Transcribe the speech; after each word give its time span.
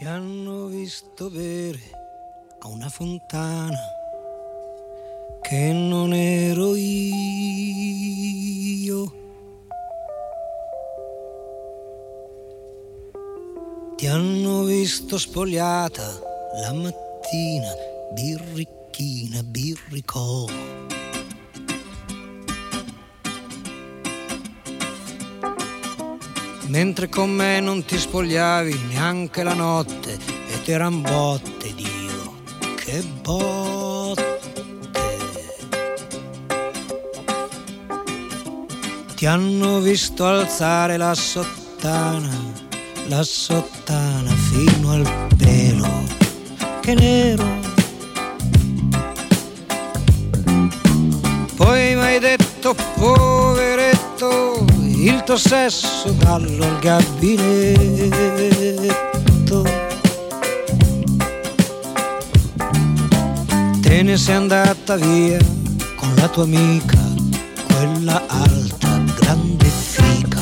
Ti 0.00 0.06
hanno 0.06 0.64
visto 0.64 1.28
bere 1.28 1.78
a 2.60 2.68
una 2.68 2.88
fontana 2.88 3.76
che 5.42 5.72
non 5.74 6.14
ero 6.14 6.74
io. 6.74 7.12
Ti 13.96 14.06
hanno 14.06 14.62
visto 14.64 15.18
spogliata 15.18 16.18
la 16.62 16.72
mattina, 16.72 17.74
birricchina, 18.14 19.42
birricò. 19.42 20.46
Mentre 26.70 27.08
con 27.08 27.30
me 27.30 27.58
non 27.58 27.84
ti 27.84 27.98
spogliavi 27.98 28.82
neanche 28.90 29.42
la 29.42 29.54
notte 29.54 30.16
e 30.48 30.62
t'eran 30.62 31.02
botte, 31.02 31.74
Dio, 31.74 32.36
che 32.76 33.02
botte. 33.22 34.38
Ti 39.16 39.26
hanno 39.26 39.80
visto 39.80 40.24
alzare 40.24 40.96
la 40.96 41.12
sottana, 41.12 42.38
la 43.08 43.22
sottana 43.24 44.30
fino 44.30 44.92
al 44.92 45.26
pelo, 45.36 46.04
che 46.82 46.94
nero. 46.94 47.48
Poi 51.56 51.96
mi 51.96 52.00
hai 52.00 52.20
detto, 52.20 52.74
poveretto, 52.94 53.39
il 55.32 55.36
tuo 55.36 55.48
sesso 55.48 56.16
gallo 56.16 56.64
al 56.64 56.78
gabinetto. 56.80 57.38
Te 63.80 64.02
ne 64.02 64.16
sei 64.16 64.34
andata 64.34 64.96
via 64.96 65.38
con 65.94 66.12
la 66.16 66.26
tua 66.26 66.42
amica, 66.42 66.98
quella 67.72 68.20
alta, 68.26 69.00
grande 69.20 69.66
fica. 69.66 70.40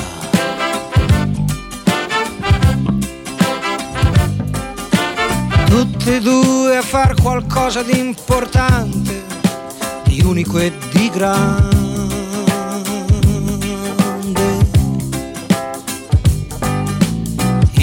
Tutte 5.67 6.17
e 6.17 6.21
due 6.21 6.77
a 6.79 6.83
far 6.83 7.15
qualcosa 7.21 7.83
di 7.83 7.99
importante, 7.99 9.23
di 10.05 10.23
unico 10.23 10.59
e 10.59 10.73
di 10.93 11.11
grande. 11.11 11.88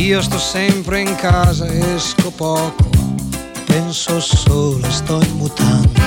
Io 0.06 0.22
sto 0.22 0.38
sempre 0.38 1.02
in 1.02 1.16
casa, 1.16 1.66
esco 1.66 2.30
poco, 2.30 2.92
penso 3.66 4.22
solo, 4.22 4.88
sto 4.92 5.20
in 5.20 5.36
mutande. 5.36 6.00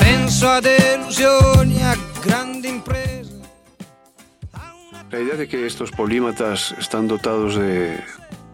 Penso 0.00 0.50
a 0.50 0.60
delusioni, 0.60 1.82
a 1.82 1.96
grandi 2.22 2.68
imprese. 2.68 3.40
La 5.10 5.18
idea 5.18 5.36
de 5.36 5.48
que 5.48 5.64
estos 5.64 5.90
polímatas 5.90 6.74
están 6.78 7.08
dotados 7.08 7.56
de, 7.56 8.04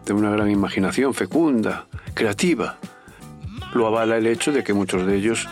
de 0.05 0.13
una 0.13 0.29
gran 0.29 0.49
imaginación 0.49 1.13
fecunda, 1.13 1.87
creativa, 2.13 2.77
lo 3.73 3.85
avala 3.85 4.15
el 4.15 4.27
hecho 4.27 4.53
de 4.53 4.63
que 4.63 4.73
muchos 4.73 5.05
de 5.05 5.17
ellos 5.17 5.49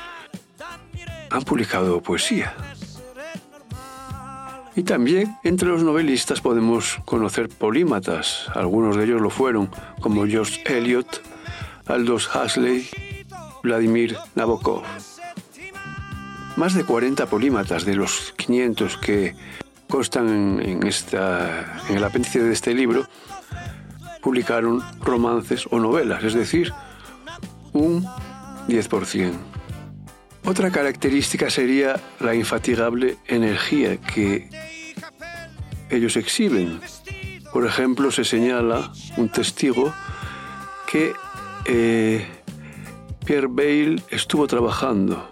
han 1.30 1.44
publicado 1.44 2.02
poesía. 2.02 2.56
Y 4.80 4.84
también 4.84 5.38
entre 5.44 5.68
los 5.68 5.84
novelistas 5.84 6.40
podemos 6.40 7.00
conocer 7.04 7.50
polímatas, 7.50 8.46
algunos 8.56 8.96
de 8.96 9.04
ellos 9.04 9.20
lo 9.20 9.30
fueron, 9.30 9.70
como 10.00 10.26
George 10.26 10.64
Eliot, 10.66 11.22
Aldous 11.86 12.34
Huxley, 12.34 12.88
Vladimir 13.62 14.16
Nabokov. 14.36 14.84
Más 16.56 16.76
de 16.76 16.86
40 16.86 17.26
polímatas 17.26 17.84
de 17.84 17.96
los 17.96 18.34
500 18.38 18.96
que 19.00 19.36
constan 19.90 20.62
en, 20.62 20.88
esta, 20.88 21.82
en 21.90 21.98
el 21.98 22.04
apéndice 22.06 22.42
de 22.42 22.54
este 22.54 22.74
libro 22.74 23.06
publicaron 24.22 24.82
romances 25.02 25.68
o 25.72 25.78
novelas, 25.78 26.24
es 26.24 26.36
decir, 26.36 26.72
un 27.74 28.06
10%. 28.70 29.34
Otra 30.46 30.72
característica 30.72 31.50
sería 31.50 32.00
la 32.22 32.34
infatigable 32.34 33.18
energía 33.28 33.98
que 33.98 34.48
ellos 35.90 36.16
exhiben. 36.16 36.80
Por 37.52 37.66
ejemplo, 37.66 38.12
se 38.12 38.24
señala 38.24 38.92
un 39.18 39.30
testigo 39.30 39.94
que 40.92 41.14
eh, 41.66 42.28
Pierre 43.26 43.48
Bayle 43.48 44.02
estuvo 44.10 44.48
trabajando 44.48 45.30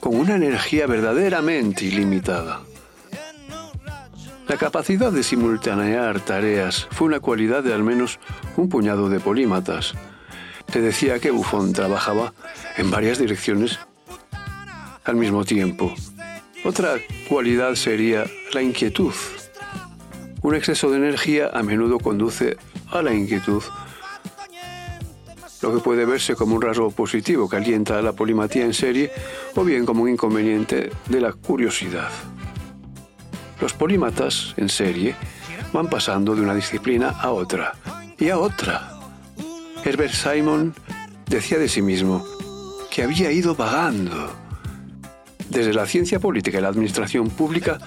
con 0.00 0.16
una 0.16 0.34
energía 0.34 0.86
verdaderamente 0.86 1.84
ilimitada. 1.86 2.60
La 4.46 4.58
capacidad 4.58 5.10
de 5.10 5.22
simultanear 5.22 6.20
tareas 6.20 6.86
fue 6.90 7.06
una 7.06 7.20
cualidad 7.20 7.62
de 7.62 7.72
al 7.72 7.82
menos 7.82 8.18
un 8.58 8.68
puñado 8.68 9.08
de 9.08 9.20
polímatas. 9.20 9.94
Se 10.70 10.82
decía 10.82 11.18
que 11.18 11.30
Buffon 11.30 11.72
trabajaba 11.72 12.34
en 12.76 12.90
varias 12.90 13.18
direcciones 13.18 13.78
al 15.04 15.16
mismo 15.16 15.44
tiempo. 15.44 15.94
Otra 16.64 16.96
cualidad 17.28 17.74
sería 17.74 18.24
la 18.54 18.62
inquietud. 18.62 19.12
Un 20.40 20.54
exceso 20.54 20.90
de 20.90 20.96
energía 20.96 21.50
a 21.52 21.62
menudo 21.62 21.98
conduce 21.98 22.56
a 22.90 23.02
la 23.02 23.12
inquietud, 23.12 23.62
lo 25.60 25.74
que 25.74 25.80
puede 25.80 26.06
verse 26.06 26.34
como 26.34 26.54
un 26.54 26.62
rasgo 26.62 26.90
positivo 26.90 27.48
que 27.48 27.56
alienta 27.56 27.98
a 27.98 28.02
la 28.02 28.12
polimatía 28.12 28.64
en 28.64 28.72
serie 28.72 29.10
o 29.54 29.62
bien 29.62 29.84
como 29.84 30.04
un 30.04 30.10
inconveniente 30.10 30.90
de 31.08 31.20
la 31.20 31.32
curiosidad. 31.32 32.10
Los 33.60 33.74
polímatas 33.74 34.54
en 34.56 34.70
serie 34.70 35.14
van 35.72 35.88
pasando 35.88 36.34
de 36.34 36.42
una 36.42 36.54
disciplina 36.54 37.10
a 37.10 37.30
otra 37.30 37.74
y 38.18 38.30
a 38.30 38.38
otra. 38.38 38.90
Herbert 39.84 40.14
Simon 40.14 40.74
decía 41.28 41.58
de 41.58 41.68
sí 41.68 41.82
mismo 41.82 42.24
que 42.90 43.02
había 43.02 43.30
ido 43.30 43.54
vagando 43.54 44.43
desde 45.54 45.72
la 45.72 45.86
ciencia 45.86 46.18
política 46.18 46.58
y 46.58 46.60
la 46.60 46.68
administración 46.68 47.30
pública, 47.30 47.78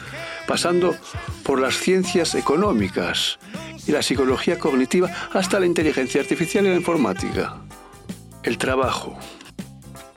pasando 0.47 0.95
por 1.43 1.59
las 1.59 1.75
ciencias 1.75 2.33
económicas 2.33 3.37
y 3.85 3.91
la 3.91 4.01
psicología 4.01 4.57
cognitiva 4.57 5.09
hasta 5.33 5.59
la 5.59 5.65
inteligencia 5.65 6.21
artificial 6.21 6.65
y 6.65 6.69
la 6.69 6.75
informática. 6.75 7.57
El 8.43 8.57
trabajo, 8.57 9.17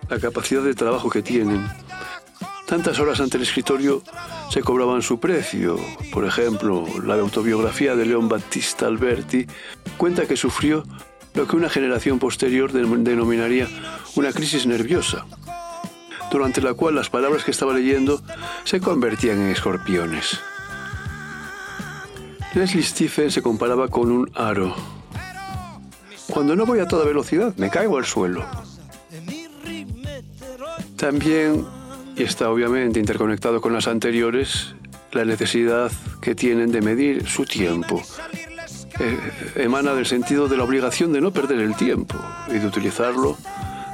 la 0.09 0.19
capacidad 0.19 0.63
de 0.63 0.75
trabajo 0.75 1.11
que 1.11 1.23
tienen. 1.23 1.69
Tantas 2.67 3.01
horas 3.01 3.21
ante 3.21 3.37
el 3.37 3.43
escritorio 3.43 4.03
se 4.49 4.63
cobraban 4.63 5.03
su 5.03 5.19
precio. 5.19 5.77
Por 6.13 6.25
ejemplo, 6.25 6.87
la 7.05 7.15
autobiografía 7.15 7.97
de 7.97 8.07
León 8.07 8.29
Battista 8.29 8.87
Alberti 8.87 9.47
cuenta 9.97 10.27
que 10.27 10.37
sufrió 10.37 10.85
lo 11.35 11.47
que 11.47 11.57
una 11.57 11.69
generación 11.69 12.19
posterior 12.19 12.73
denominaría 12.73 13.69
una 14.15 14.33
crisis 14.33 14.67
nerviosa, 14.67 15.27
durante 16.31 16.61
la 16.61 16.75
cual 16.75 16.95
las 16.95 17.11
palabras 17.11 17.45
que 17.45 17.51
estaba 17.51 17.75
leyendo 17.75 18.23
se 18.65 18.81
convertían 18.81 19.41
en 19.41 19.49
escorpiones. 19.49 20.41
Leslie 22.55 22.83
Stephen 22.83 23.31
se 23.31 23.43
comparaba 23.43 23.89
con 23.89 24.11
un 24.11 24.31
aro. 24.35 24.75
Cuando 26.29 26.57
no 26.57 26.67
voy 26.67 26.81
a 26.81 26.89
toda 26.89 27.05
velocidad, 27.05 27.55
me 27.57 27.71
caigo 27.71 27.99
al 27.99 28.05
suelo. 28.05 28.45
También, 30.97 31.65
y 32.17 32.23
está 32.23 32.51
obviamente 32.51 33.01
interconectado 33.01 33.61
con 33.61 33.73
las 33.73 33.89
anteriores, 33.89 34.75
la 35.13 35.25
necesidad 35.25 35.91
que 36.21 36.35
tienen 36.35 36.71
de 36.73 36.83
medir 36.83 37.27
su 37.29 37.45
tiempo. 37.45 38.03
Eh, 38.99 39.19
emana 39.57 39.95
del 39.95 40.07
sentido 40.07 40.47
de 40.47 40.57
la 40.57 40.65
obligación 40.65 41.13
de 41.13 41.21
no 41.21 41.33
perder 41.33 41.61
el 41.61 41.75
tiempo 41.75 42.17
y 42.49 42.59
de 42.59 42.67
utilizarlo 42.67 43.39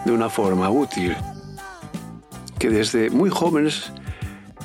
de 0.05 0.13
una 0.13 0.29
forma 0.29 0.69
útil, 0.69 1.17
que 2.59 2.71
desde 2.71 3.11
muy 3.11 3.31
jóvenes 3.31 3.93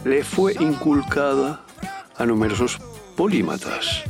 le 0.04 0.24
fue 0.24 0.54
inculcada 0.60 1.66
a 2.18 2.26
numerosos 2.26 2.80
polímatas. 3.16 4.04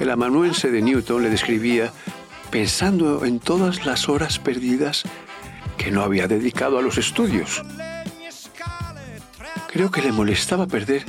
El 0.00 0.10
amanuense 0.10 0.70
de 0.70 0.82
Newton 0.82 1.22
le 1.22 1.30
describía 1.30 1.92
pensando 2.50 3.24
en 3.24 3.40
todas 3.40 3.84
las 3.84 4.08
horas 4.08 4.38
perdidas 4.38 5.02
que 5.76 5.90
no 5.90 6.02
había 6.02 6.28
dedicado 6.28 6.78
a 6.78 6.82
los 6.82 6.98
estudios. 6.98 7.62
Creo 9.72 9.90
que 9.90 10.02
le 10.02 10.12
molestaba 10.12 10.66
perder 10.66 11.04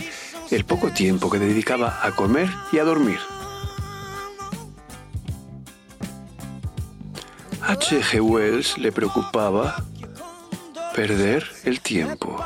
el 0.52 0.66
poco 0.66 0.92
tiempo 0.92 1.30
que 1.30 1.40
dedicaba 1.40 2.00
a 2.04 2.12
comer 2.12 2.50
y 2.72 2.80
a 2.80 2.84
dormir. 2.84 3.20
H. 7.62 8.02
G. 8.02 8.22
Wells 8.22 8.78
le 8.78 8.92
preocupaba 8.92 9.84
perder 11.00 11.48
el 11.64 11.80
tiempo. 11.80 12.44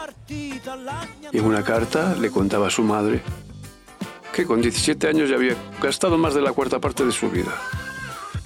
En 1.32 1.44
una 1.44 1.64
carta 1.64 2.16
le 2.22 2.30
contaba 2.30 2.68
a 2.68 2.70
su 2.70 2.84
madre 2.84 3.24
que 4.32 4.46
con 4.46 4.62
17 4.62 5.08
años 5.08 5.28
ya 5.28 5.38
había 5.38 5.56
gastado 5.82 6.20
más 6.20 6.36
de 6.36 6.42
la 6.42 6.54
cuarta 6.54 6.78
parte 6.80 7.04
de 7.04 7.12
su 7.12 7.32
vida. 7.32 7.52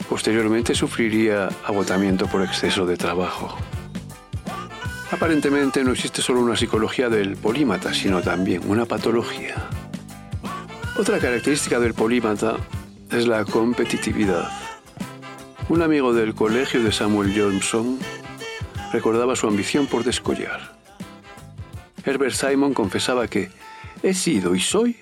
Posteriormente 0.07 0.73
sufriría 0.75 1.49
agotamiento 1.65 2.25
por 2.27 2.41
exceso 2.41 2.85
de 2.85 2.95
trabajo. 2.95 3.57
Aparentemente 5.11 5.83
no 5.83 5.91
existe 5.91 6.21
solo 6.21 6.39
una 6.39 6.55
psicología 6.55 7.09
del 7.09 7.35
polímata, 7.35 7.93
sino 7.93 8.21
también 8.21 8.61
una 8.65 8.85
patología. 8.85 9.55
Otra 10.97 11.19
característica 11.19 11.81
del 11.81 11.93
polímata 11.93 12.55
es 13.11 13.27
la 13.27 13.43
competitividad. 13.43 14.49
Un 15.67 15.81
amigo 15.81 16.13
del 16.13 16.33
colegio 16.33 16.81
de 16.81 16.93
Samuel 16.93 17.33
Johnson 17.37 17.99
recordaba 18.91 19.35
su 19.35 19.47
ambición 19.47 19.87
por 19.87 20.03
descollar. 20.03 20.77
Herbert 22.05 22.33
Simon 22.33 22.73
confesaba 22.73 23.27
que 23.27 23.49
he 24.01 24.13
sido 24.13 24.55
y 24.55 24.59
soy 24.59 24.97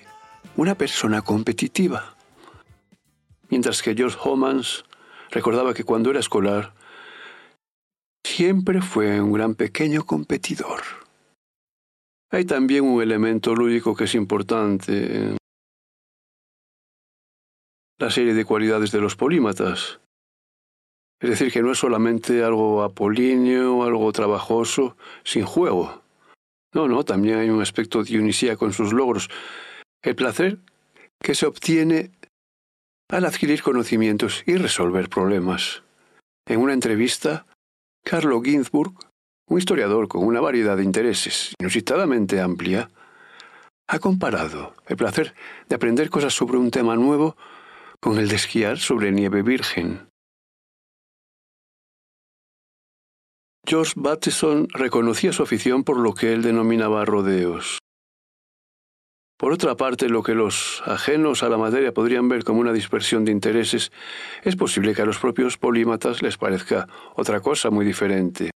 una 0.56 0.74
persona 0.74 1.22
competitiva. 1.22 2.16
Mientras 3.48 3.82
que 3.82 3.94
George 3.94 4.18
Homans 4.22 4.84
recordaba 5.30 5.74
que 5.74 5.84
cuando 5.84 6.10
era 6.10 6.20
escolar 6.20 6.74
siempre 8.24 8.82
fue 8.82 9.20
un 9.20 9.32
gran 9.32 9.54
pequeño 9.54 10.04
competidor. 10.04 10.82
Hay 12.30 12.44
también 12.44 12.84
un 12.84 13.00
elemento 13.00 13.54
lúdico 13.54 13.94
que 13.94 14.04
es 14.04 14.14
importante 14.14 15.36
la 17.98 18.10
serie 18.10 18.34
de 18.34 18.44
cualidades 18.44 18.90
de 18.90 19.00
los 19.00 19.16
polímatas. 19.16 20.00
Es 21.20 21.30
decir, 21.30 21.50
que 21.50 21.62
no 21.62 21.72
es 21.72 21.78
solamente 21.78 22.44
algo 22.44 22.82
apolíneo, 22.82 23.82
algo 23.84 24.12
trabajoso, 24.12 24.96
sin 25.24 25.44
juego. 25.44 26.02
No, 26.74 26.88
no, 26.88 27.04
también 27.04 27.38
hay 27.38 27.48
un 27.48 27.62
aspecto 27.62 28.02
dionisíaco 28.02 28.66
en 28.66 28.72
sus 28.72 28.92
logros. 28.92 29.30
El 30.02 30.14
placer 30.14 30.58
que 31.22 31.34
se 31.34 31.46
obtiene 31.46 32.10
al 33.08 33.24
adquirir 33.24 33.62
conocimientos 33.62 34.42
y 34.46 34.56
resolver 34.56 35.08
problemas. 35.08 35.82
En 36.46 36.60
una 36.60 36.74
entrevista, 36.74 37.46
Carlo 38.04 38.42
Ginzburg, 38.42 38.92
un 39.48 39.58
historiador 39.58 40.08
con 40.08 40.24
una 40.24 40.40
variedad 40.40 40.76
de 40.76 40.84
intereses 40.84 41.54
inusitadamente 41.58 42.40
amplia, 42.40 42.90
ha 43.88 43.98
comparado 44.00 44.74
el 44.86 44.96
placer 44.96 45.34
de 45.68 45.76
aprender 45.76 46.10
cosas 46.10 46.34
sobre 46.34 46.58
un 46.58 46.70
tema 46.70 46.96
nuevo 46.96 47.36
con 48.00 48.18
el 48.18 48.28
de 48.28 48.36
esquiar 48.36 48.78
sobre 48.78 49.12
nieve 49.12 49.42
virgen. 49.42 50.08
George 53.68 53.94
Bateson 53.96 54.68
reconocía 54.72 55.32
su 55.32 55.42
afición 55.42 55.82
por 55.82 55.98
lo 55.98 56.14
que 56.14 56.32
él 56.32 56.42
denominaba 56.42 57.04
rodeos. 57.04 57.78
Por 59.36 59.52
otra 59.52 59.76
parte, 59.76 60.08
lo 60.08 60.22
que 60.22 60.34
los 60.34 60.82
ajenos 60.86 61.42
a 61.42 61.48
la 61.48 61.58
materia 61.58 61.92
podrían 61.92 62.28
ver 62.28 62.44
como 62.44 62.60
una 62.60 62.72
dispersión 62.72 63.24
de 63.24 63.32
intereses, 63.32 63.90
es 64.44 64.56
posible 64.56 64.94
que 64.94 65.02
a 65.02 65.04
los 65.04 65.18
propios 65.18 65.58
polímatas 65.58 66.22
les 66.22 66.38
parezca 66.38 66.88
otra 67.16 67.40
cosa 67.40 67.70
muy 67.70 67.84
diferente. 67.84 68.50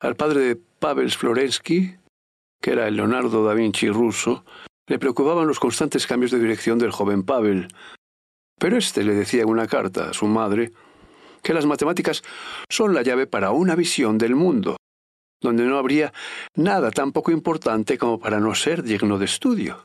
Al 0.00 0.14
padre 0.14 0.40
de 0.40 0.56
Pavel 0.56 1.10
Florensky, 1.10 1.96
que 2.62 2.70
era 2.70 2.86
el 2.86 2.96
Leonardo 2.96 3.44
da 3.44 3.52
Vinci 3.52 3.90
ruso, 3.90 4.44
le 4.86 4.98
preocupaban 4.98 5.46
los 5.46 5.60
constantes 5.60 6.06
cambios 6.06 6.30
de 6.30 6.38
dirección 6.38 6.78
del 6.78 6.92
joven 6.92 7.24
Pavel. 7.24 7.68
Pero 8.58 8.76
éste 8.76 9.02
le 9.02 9.14
decía 9.14 9.42
en 9.42 9.48
una 9.48 9.66
carta 9.66 10.10
a 10.10 10.12
su 10.14 10.26
madre 10.26 10.72
que 11.42 11.54
las 11.54 11.66
matemáticas 11.66 12.22
son 12.68 12.94
la 12.94 13.02
llave 13.02 13.26
para 13.26 13.50
una 13.50 13.74
visión 13.74 14.18
del 14.18 14.34
mundo 14.34 14.76
donde 15.40 15.64
no 15.64 15.78
habría 15.78 16.12
nada 16.54 16.90
tan 16.90 17.12
poco 17.12 17.30
importante 17.30 17.98
como 17.98 18.20
para 18.20 18.40
no 18.40 18.54
ser 18.54 18.82
digno 18.82 19.18
de 19.18 19.24
estudio, 19.24 19.84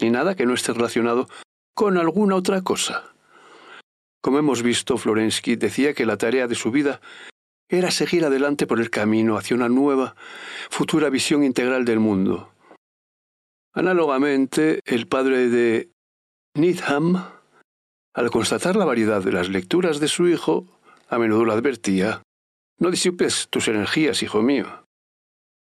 ni 0.00 0.10
nada 0.10 0.34
que 0.34 0.46
no 0.46 0.54
esté 0.54 0.72
relacionado 0.72 1.28
con 1.74 1.96
alguna 1.96 2.36
otra 2.36 2.62
cosa. 2.62 3.12
Como 4.20 4.38
hemos 4.38 4.62
visto, 4.62 4.98
Florensky 4.98 5.56
decía 5.56 5.94
que 5.94 6.06
la 6.06 6.16
tarea 6.16 6.48
de 6.48 6.56
su 6.56 6.72
vida 6.72 7.00
era 7.68 7.90
seguir 7.90 8.24
adelante 8.24 8.66
por 8.66 8.80
el 8.80 8.90
camino 8.90 9.36
hacia 9.36 9.56
una 9.56 9.68
nueva, 9.68 10.16
futura 10.70 11.10
visión 11.10 11.44
integral 11.44 11.84
del 11.84 12.00
mundo. 12.00 12.50
Análogamente, 13.72 14.80
el 14.84 15.06
padre 15.06 15.48
de 15.48 15.90
Needham, 16.54 17.24
al 18.14 18.30
constatar 18.30 18.74
la 18.74 18.84
variedad 18.84 19.22
de 19.22 19.32
las 19.32 19.48
lecturas 19.48 20.00
de 20.00 20.08
su 20.08 20.26
hijo, 20.26 20.66
a 21.08 21.18
menudo 21.18 21.44
le 21.44 21.52
advertía, 21.52 22.22
no 22.78 22.90
disipes 22.90 23.48
tus 23.48 23.68
energías, 23.68 24.22
hijo 24.22 24.42
mío. 24.42 24.66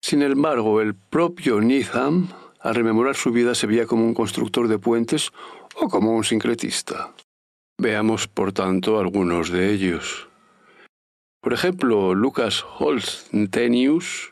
Sin 0.02 0.22
embargo, 0.22 0.82
el 0.82 0.96
propio 0.96 1.60
Needham, 1.62 2.30
al 2.60 2.76
rememorar 2.76 3.16
su 3.16 3.32
vida, 3.32 3.56
se 3.56 3.68
veía 3.68 3.86
como 3.86 4.06
un 4.06 4.14
constructor 4.14 4.68
de 4.68 4.80
puentes 4.80 5.32
o 5.76 5.90
como 5.90 6.16
un 6.16 6.24
sincretista. 6.24 7.14
Veamos, 7.78 8.28
por 8.28 8.54
tanto, 8.54 9.00
algunos 9.00 9.50
de 9.50 9.74
ellos. 9.74 10.30
Por 11.42 11.52
ejemplo, 11.52 12.14
Lucas 12.14 12.64
Holstenius, 12.80 14.32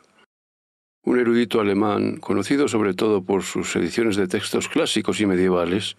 un 1.04 1.20
erudito 1.20 1.60
alemán 1.60 2.18
conocido 2.18 2.68
sobre 2.68 2.94
todo 2.94 3.24
por 3.24 3.44
sus 3.44 3.76
ediciones 3.76 4.16
de 4.16 4.28
textos 4.28 4.70
clásicos 4.70 5.20
y 5.20 5.26
medievales, 5.26 5.98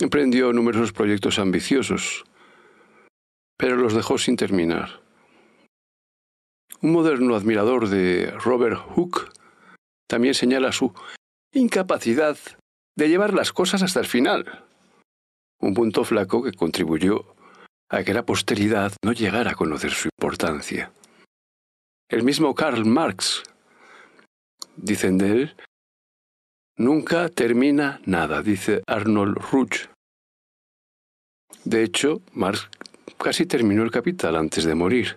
emprendió 0.00 0.52
numerosos 0.52 0.92
proyectos 0.92 1.38
ambiciosos, 1.38 2.24
pero 3.64 3.76
los 3.76 3.94
dejó 3.94 4.18
sin 4.18 4.36
terminar. 4.36 5.00
Un 6.82 6.92
moderno 6.92 7.34
admirador 7.34 7.88
de 7.88 8.30
Robert 8.32 8.76
Hooke 8.76 9.32
también 10.06 10.34
señala 10.34 10.70
su 10.70 10.92
incapacidad 11.50 12.36
de 12.94 13.08
llevar 13.08 13.32
las 13.32 13.54
cosas 13.54 13.82
hasta 13.82 14.00
el 14.00 14.06
final, 14.06 14.66
un 15.62 15.72
punto 15.72 16.04
flaco 16.04 16.42
que 16.42 16.52
contribuyó 16.52 17.34
a 17.88 18.04
que 18.04 18.12
la 18.12 18.26
posteridad 18.26 18.92
no 19.02 19.12
llegara 19.12 19.52
a 19.52 19.54
conocer 19.54 19.92
su 19.92 20.10
importancia. 20.14 20.92
El 22.10 22.22
mismo 22.22 22.54
Karl 22.54 22.84
Marx, 22.84 23.44
dicen 24.76 25.16
de 25.16 25.30
él, 25.30 25.56
nunca 26.76 27.30
termina 27.30 28.02
nada, 28.04 28.42
dice 28.42 28.82
Arnold 28.86 29.38
Ruch. 29.50 29.88
De 31.64 31.82
hecho, 31.82 32.20
Marx 32.34 32.68
casi 33.24 33.46
terminó 33.46 33.82
el 33.82 33.90
capital 33.90 34.36
antes 34.36 34.64
de 34.64 34.74
morir 34.74 35.16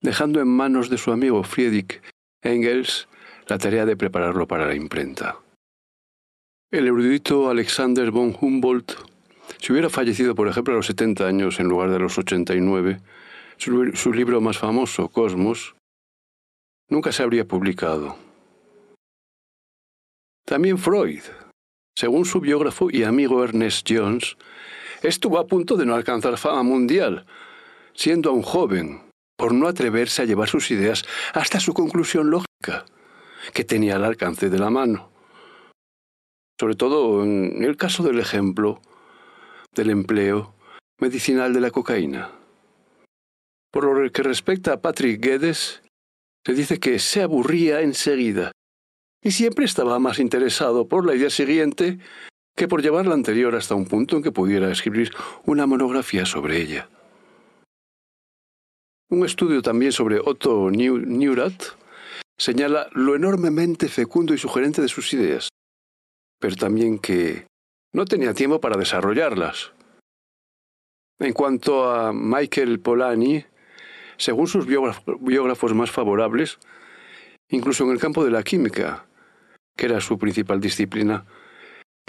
dejando 0.00 0.40
en 0.40 0.48
manos 0.48 0.88
de 0.90 0.98
su 0.98 1.12
amigo 1.12 1.42
Friedrich 1.44 2.00
Engels 2.42 3.08
la 3.46 3.58
tarea 3.58 3.84
de 3.86 3.96
prepararlo 3.96 4.46
para 4.46 4.66
la 4.66 4.74
imprenta. 4.74 5.38
El 6.70 6.86
erudito 6.86 7.50
Alexander 7.50 8.10
von 8.10 8.36
Humboldt, 8.40 8.92
si 9.58 9.72
hubiera 9.72 9.90
fallecido, 9.90 10.34
por 10.34 10.48
ejemplo, 10.48 10.74
a 10.74 10.76
los 10.76 10.86
70 10.86 11.26
años 11.26 11.60
en 11.60 11.68
lugar 11.68 11.90
de 11.90 11.98
los 11.98 12.16
89, 12.16 13.00
su, 13.56 13.92
su 13.94 14.12
libro 14.12 14.40
más 14.40 14.58
famoso, 14.58 15.08
Cosmos, 15.08 15.74
nunca 16.88 17.12
se 17.12 17.22
habría 17.22 17.46
publicado. 17.46 18.16
También 20.46 20.78
Freud, 20.78 21.22
según 21.96 22.24
su 22.24 22.40
biógrafo 22.40 22.90
y 22.90 23.02
amigo 23.02 23.42
Ernest 23.44 23.86
Jones, 23.90 24.36
estuvo 25.02 25.38
a 25.38 25.46
punto 25.46 25.76
de 25.76 25.86
no 25.86 25.94
alcanzar 25.94 26.36
fama 26.38 26.62
mundial, 26.62 27.26
siendo 27.94 28.30
aún 28.30 28.42
joven, 28.42 29.02
por 29.36 29.52
no 29.52 29.68
atreverse 29.68 30.22
a 30.22 30.24
llevar 30.24 30.48
sus 30.48 30.70
ideas 30.70 31.04
hasta 31.32 31.60
su 31.60 31.72
conclusión 31.72 32.30
lógica, 32.30 32.84
que 33.52 33.64
tenía 33.64 33.96
al 33.96 34.04
alcance 34.04 34.50
de 34.50 34.58
la 34.58 34.70
mano. 34.70 35.10
Sobre 36.58 36.74
todo 36.74 37.24
en 37.24 37.64
el 37.64 37.76
caso 37.76 38.02
del 38.02 38.18
ejemplo 38.18 38.80
del 39.74 39.90
empleo 39.90 40.54
medicinal 41.00 41.54
de 41.54 41.60
la 41.60 41.70
cocaína. 41.70 42.32
Por 43.70 43.84
lo 43.84 44.10
que 44.12 44.22
respecta 44.22 44.74
a 44.74 44.80
Patrick 44.80 45.24
Guedes, 45.24 45.82
se 46.44 46.54
dice 46.54 46.78
que 46.78 46.98
se 46.98 47.22
aburría 47.22 47.80
enseguida 47.80 48.52
y 49.22 49.30
siempre 49.32 49.64
estaba 49.64 49.98
más 49.98 50.18
interesado 50.18 50.88
por 50.88 51.06
la 51.06 51.14
idea 51.14 51.30
siguiente 51.30 51.98
que 52.56 52.68
por 52.68 52.82
llevar 52.82 53.06
la 53.06 53.14
anterior 53.14 53.54
hasta 53.54 53.74
un 53.74 53.86
punto 53.86 54.16
en 54.16 54.22
que 54.22 54.32
pudiera 54.32 54.70
escribir 54.70 55.12
una 55.44 55.66
monografía 55.66 56.26
sobre 56.26 56.60
ella. 56.60 56.88
Un 59.08 59.24
estudio 59.24 59.60
también 59.62 59.92
sobre 59.92 60.20
Otto 60.20 60.70
Neurath 60.70 61.76
señala 62.38 62.88
lo 62.92 63.16
enormemente 63.16 63.88
fecundo 63.88 64.34
y 64.34 64.38
sugerente 64.38 64.80
de 64.80 64.88
sus 64.88 65.12
ideas, 65.12 65.48
pero 66.38 66.54
también 66.56 66.98
que 66.98 67.46
no 67.92 68.04
tenía 68.04 68.34
tiempo 68.34 68.60
para 68.60 68.78
desarrollarlas. 68.78 69.72
En 71.18 71.32
cuanto 71.32 71.90
a 71.90 72.12
Michael 72.12 72.80
Polanyi, 72.80 73.44
según 74.16 74.46
sus 74.46 74.66
biógrafos 74.66 75.74
más 75.74 75.90
favorables, 75.90 76.58
incluso 77.48 77.84
en 77.84 77.90
el 77.90 77.98
campo 77.98 78.24
de 78.24 78.30
la 78.30 78.42
química, 78.42 79.06
que 79.76 79.86
era 79.86 80.00
su 80.00 80.18
principal 80.18 80.60
disciplina, 80.60 81.26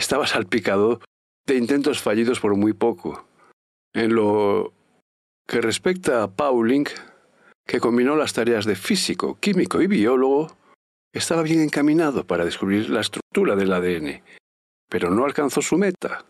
estaba 0.01 0.27
salpicado 0.27 0.99
de 1.47 1.57
intentos 1.57 2.01
fallidos 2.01 2.39
por 2.39 2.55
muy 2.55 2.73
poco. 2.73 3.25
En 3.93 4.15
lo 4.15 4.73
que 5.47 5.61
respecta 5.61 6.23
a 6.23 6.31
Pauling, 6.31 6.85
que 7.65 7.79
combinó 7.79 8.15
las 8.15 8.33
tareas 8.33 8.65
de 8.65 8.75
físico, 8.75 9.37
químico 9.39 9.81
y 9.81 9.87
biólogo, 9.87 10.55
estaba 11.13 11.41
bien 11.41 11.61
encaminado 11.61 12.25
para 12.25 12.45
descubrir 12.45 12.89
la 12.89 13.01
estructura 13.01 13.55
del 13.55 13.73
ADN, 13.73 14.21
pero 14.89 15.09
no 15.09 15.25
alcanzó 15.25 15.61
su 15.61 15.77
meta 15.77 16.25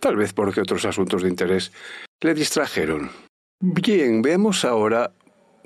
tal 0.00 0.16
vez 0.16 0.32
porque 0.32 0.60
otros 0.60 0.84
asuntos 0.84 1.22
de 1.22 1.28
interés 1.28 1.72
le 2.20 2.34
distrajeron. 2.34 3.10
Bien, 3.60 4.22
veamos 4.22 4.64
ahora 4.64 5.12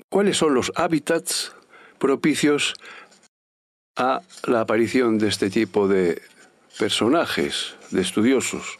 cuáles 0.09 0.37
son 0.37 0.53
los 0.53 0.71
hábitats 0.75 1.55
propicios 1.99 2.75
a 3.97 4.21
la 4.47 4.61
aparición 4.61 5.17
de 5.17 5.27
este 5.27 5.49
tipo 5.49 5.87
de 5.87 6.21
personajes, 6.77 7.75
de 7.91 8.01
estudiosos. 8.01 8.79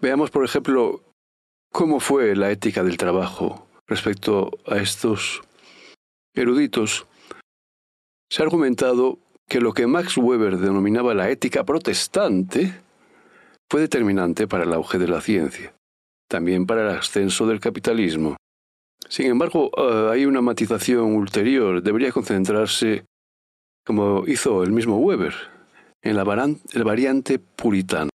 Veamos, 0.00 0.30
por 0.30 0.44
ejemplo, 0.44 1.02
cómo 1.72 2.00
fue 2.00 2.36
la 2.36 2.50
ética 2.50 2.82
del 2.82 2.96
trabajo 2.96 3.66
respecto 3.86 4.50
a 4.66 4.76
estos 4.78 5.42
eruditos. 6.34 7.06
Se 8.30 8.42
ha 8.42 8.44
argumentado 8.44 9.18
que 9.48 9.60
lo 9.60 9.72
que 9.72 9.86
Max 9.86 10.16
Weber 10.16 10.58
denominaba 10.58 11.14
la 11.14 11.30
ética 11.30 11.64
protestante 11.64 12.80
fue 13.70 13.80
determinante 13.80 14.46
para 14.46 14.64
el 14.64 14.72
auge 14.72 14.98
de 14.98 15.08
la 15.08 15.20
ciencia, 15.20 15.74
también 16.28 16.66
para 16.66 16.82
el 16.82 16.98
ascenso 16.98 17.46
del 17.46 17.60
capitalismo. 17.60 18.36
Sin 19.08 19.26
embargo, 19.26 19.70
eh, 19.76 20.10
hay 20.12 20.26
una 20.26 20.40
matización 20.40 21.14
ulterior. 21.14 21.82
Debería 21.82 22.12
concentrarse, 22.12 23.04
como 23.84 24.24
hizo 24.26 24.62
el 24.62 24.72
mismo 24.72 24.98
Weber, 24.98 25.34
en 26.02 26.16
la 26.16 26.24
variante 26.24 27.38
puritana, 27.38 28.10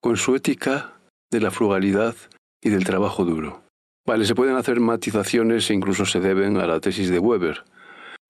con 0.00 0.16
su 0.16 0.34
ética 0.34 0.94
de 1.30 1.40
la 1.40 1.50
frugalidad 1.50 2.14
y 2.62 2.70
del 2.70 2.84
trabajo 2.84 3.24
duro. 3.24 3.62
Vale, 4.06 4.24
se 4.24 4.34
pueden 4.34 4.56
hacer 4.56 4.80
matizaciones 4.80 5.70
e 5.70 5.74
incluso 5.74 6.04
se 6.04 6.20
deben 6.20 6.56
a 6.56 6.66
la 6.66 6.80
tesis 6.80 7.08
de 7.08 7.18
Weber, 7.18 7.64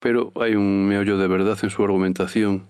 pero 0.01 0.33
hay 0.37 0.55
un 0.55 0.87
meollo 0.87 1.17
de 1.19 1.29
verdad 1.29 1.59
en 1.63 1.71
su 1.71 1.83
argumentación. 1.83 2.67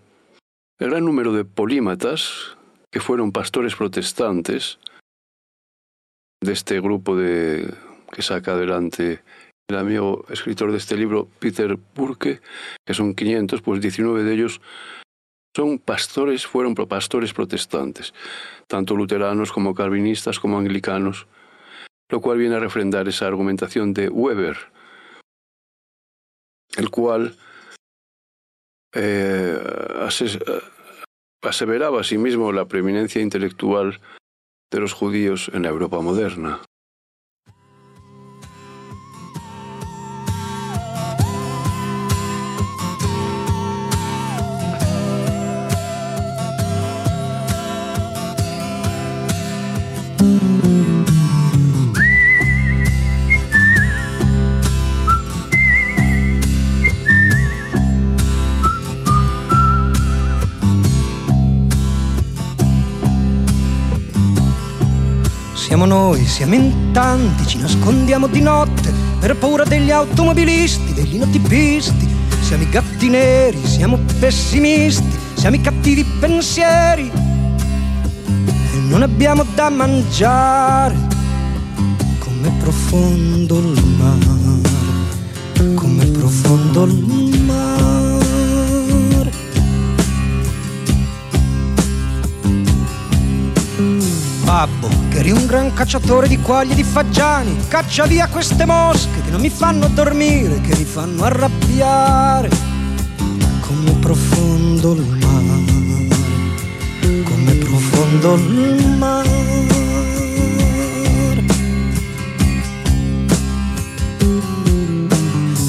El 0.78 0.90
gran 0.90 1.04
número 1.04 1.32
de 1.32 1.44
polímatas, 1.44 2.56
que 2.90 3.00
fueron 3.00 3.32
pastores 3.32 3.74
protestantes, 3.74 4.78
de 6.40 6.52
este 6.52 6.80
grupo 6.80 7.16
de, 7.16 7.72
que 8.12 8.22
saca 8.22 8.52
adelante 8.52 9.22
el 9.68 9.76
amigo 9.76 10.24
escritor 10.28 10.70
de 10.70 10.78
este 10.78 10.96
libro, 10.96 11.28
Peter 11.38 11.76
Burke, 11.94 12.40
que 12.86 12.94
son 12.94 13.14
500, 13.14 13.62
pues 13.62 13.80
19 13.80 14.22
de 14.22 14.34
ellos 14.34 14.60
son 15.54 15.78
pastores, 15.78 16.46
fueron 16.46 16.74
pastores 16.74 17.34
protestantes, 17.34 18.14
tanto 18.66 18.96
luteranos 18.96 19.52
como 19.52 19.74
calvinistas 19.74 20.40
como 20.40 20.58
anglicanos, 20.58 21.26
lo 22.10 22.20
cual 22.20 22.38
viene 22.38 22.56
a 22.56 22.60
refrendar 22.60 23.06
esa 23.08 23.26
argumentación 23.26 23.92
de 23.92 24.08
Weber, 24.08 24.56
el 26.76 26.90
cual 26.90 27.36
eh, 28.94 29.58
aseveraba 31.42 32.00
asimismo 32.00 32.52
la 32.52 32.66
preeminencia 32.66 33.20
intelectual 33.20 34.00
de 34.70 34.80
los 34.80 34.94
judíos 34.94 35.50
en 35.52 35.62
la 35.62 35.68
Europa 35.68 36.00
moderna. 36.00 36.60
Siamo 65.72 65.86
noi, 65.86 66.26
siamo 66.26 66.54
in 66.54 66.92
tanti, 66.92 67.46
ci 67.46 67.56
nascondiamo 67.56 68.26
di 68.26 68.42
notte 68.42 68.92
per 69.18 69.38
paura 69.38 69.64
degli 69.64 69.90
automobilisti, 69.90 70.92
degli 70.92 71.16
notipisti. 71.16 72.06
Siamo 72.42 72.64
i 72.64 72.68
gatti 72.68 73.08
neri, 73.08 73.58
siamo 73.64 73.98
pessimisti, 74.20 75.16
siamo 75.32 75.56
i 75.56 75.62
cattivi 75.62 76.04
pensieri. 76.04 77.10
E 77.10 78.76
non 78.86 79.00
abbiamo 79.00 79.46
da 79.54 79.70
mangiare. 79.70 80.94
Come 82.18 82.52
profondo 82.58 83.58
il 83.58 83.82
mare, 83.96 84.60
come 85.74 86.04
profondo 86.04 86.84
il 86.84 86.94
mare. 87.06 87.31
Babbo, 94.44 94.88
che 95.08 95.18
eri 95.18 95.30
un 95.30 95.46
gran 95.46 95.72
cacciatore 95.72 96.28
di 96.28 96.38
quaglie 96.38 96.72
e 96.72 96.76
di 96.76 96.84
fagiani, 96.84 97.56
caccia 97.68 98.06
via 98.06 98.28
queste 98.28 98.64
mosche 98.64 99.22
che 99.24 99.30
non 99.30 99.40
mi 99.40 99.50
fanno 99.50 99.88
dormire, 99.88 100.60
che 100.60 100.76
mi 100.76 100.84
fanno 100.84 101.24
arrabbiare. 101.24 102.50
Come 103.60 103.92
profondo 104.00 104.92
il 104.92 105.18
mare, 105.20 105.64
come 107.24 107.54
profondo 107.54 108.34
il 108.34 108.88
mare. 108.98 109.41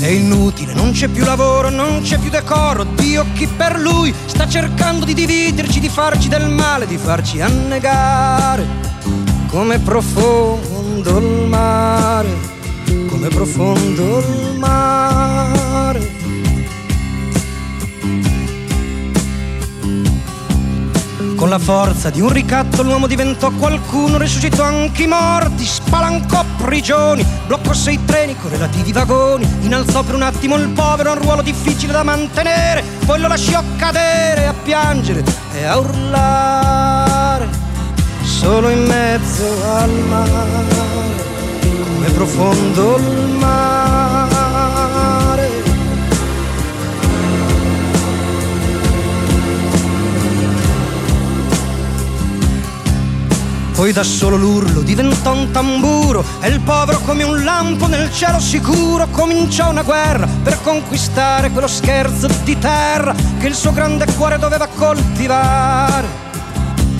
È 0.04 0.08
inutile, 0.08 0.74
non 0.74 0.92
c'è 0.92 1.08
più 1.08 1.24
lavoro, 1.24 1.70
non 1.70 2.02
c'è 2.02 2.18
più 2.18 2.30
decoro. 2.30 2.84
Dio 2.84 3.26
chi 3.36 3.48
per 3.48 3.80
lui 3.80 4.14
sta 4.26 4.46
cercando 4.46 5.06
di 5.06 5.14
dividerci, 5.14 5.80
di 5.80 5.88
farci 5.88 6.28
del 6.28 6.50
male, 6.50 6.86
di 6.86 6.98
farci 6.98 7.40
annegare. 7.40 8.68
Come 9.48 9.80
profondo 9.80 11.20
il 11.20 11.48
mare, 11.48 12.36
come 13.08 13.30
profondo 13.30 14.20
il 14.20 14.58
mare. 14.58 16.13
La 21.54 21.60
forza 21.60 22.10
di 22.10 22.20
un 22.20 22.30
ricatto 22.30 22.82
l'uomo 22.82 23.06
diventò 23.06 23.52
qualcuno, 23.52 24.18
risuscitò 24.18 24.64
anche 24.64 25.04
i 25.04 25.08
morti, 25.08 25.64
spalancò 25.64 26.44
prigioni, 26.58 27.24
bloccò 27.46 27.74
sei 27.74 28.04
treni 28.06 28.36
con 28.36 28.50
relativi 28.50 28.92
vagoni, 28.92 29.48
innalzò 29.62 30.02
per 30.02 30.16
un 30.16 30.24
attimo 30.24 30.56
il 30.56 30.70
povero 30.70 31.12
a 31.12 31.14
un 31.14 31.22
ruolo 31.22 31.44
difficile 31.44 31.94
da 31.94 32.02
mantenere, 32.02 32.84
poi 33.06 33.20
lo 33.20 33.28
lasciò 33.28 33.62
cadere 33.78 34.48
a 34.48 34.54
piangere 34.64 35.24
e 35.54 35.64
a 35.64 35.78
urlare, 35.78 37.48
solo 38.24 38.70
in 38.70 38.86
mezzo 38.88 39.46
al 39.76 39.92
mare, 39.92 41.24
come 41.84 42.10
profondo 42.16 42.98
il 42.98 43.30
mare 43.38 43.93
Poi 53.84 53.92
da 53.92 54.04
solo 54.04 54.38
l'urlo 54.38 54.80
diventò 54.80 55.34
un 55.34 55.52
tamburo 55.52 56.24
e 56.40 56.48
il 56.48 56.62
povero 56.62 57.00
come 57.00 57.24
un 57.24 57.44
lampo 57.44 57.88
nel 57.88 58.14
cielo 58.14 58.40
sicuro 58.40 59.10
cominciò 59.12 59.72
una 59.72 59.82
guerra 59.82 60.26
per 60.42 60.62
conquistare 60.62 61.50
quello 61.50 61.68
scherzo 61.68 62.30
di 62.46 62.58
terra 62.58 63.14
che 63.38 63.48
il 63.48 63.54
suo 63.54 63.74
grande 63.74 64.06
cuore 64.16 64.40
doveva 64.40 64.68
coltivare. 64.68 66.08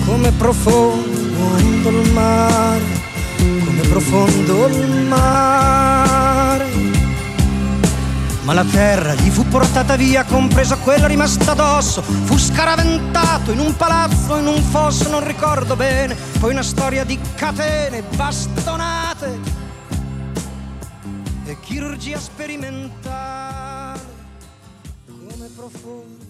Come 0.04 0.30
profondo 0.32 1.56
il 1.88 2.12
mare, 2.12 2.82
come 3.38 3.80
profondo 3.88 4.66
il 4.66 5.06
mare 5.06 6.13
ma 8.44 8.52
la 8.52 8.64
terra 8.64 9.14
gli 9.14 9.30
fu 9.30 9.46
portata 9.48 9.96
via, 9.96 10.24
compreso 10.24 10.76
quella 10.78 11.06
rimasta 11.06 11.52
addosso. 11.52 12.02
Fu 12.02 12.36
scaraventato 12.38 13.52
in 13.52 13.58
un 13.58 13.74
palazzo, 13.74 14.36
in 14.36 14.46
un 14.46 14.62
fosso, 14.62 15.10
non 15.10 15.26
ricordo 15.26 15.76
bene. 15.76 16.14
Poi 16.38 16.52
una 16.52 16.62
storia 16.62 17.04
di 17.04 17.18
catene, 17.36 18.02
bastonate. 18.14 19.62
E 21.46 21.56
chi 21.60 21.74
chirurgia 21.74 22.18
sperimentale, 22.18 24.00
come 25.06 25.48
profondo 25.54 26.22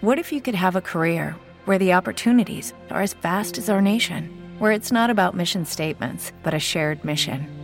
What 0.00 0.18
if 0.18 0.32
you 0.32 0.42
could 0.42 0.54
have 0.54 0.76
a 0.76 0.82
career 0.82 1.34
where 1.64 1.78
the 1.78 1.94
opportunities 1.94 2.74
are 2.90 3.00
as 3.00 3.14
vast 3.14 3.56
as 3.56 3.70
our 3.70 3.80
nation, 3.80 4.28
where 4.58 4.70
it's 4.70 4.92
not 4.92 5.08
about 5.08 5.34
mission 5.34 5.64
statements, 5.64 6.30
but 6.42 6.52
a 6.52 6.58
shared 6.58 7.02
mission? 7.06 7.63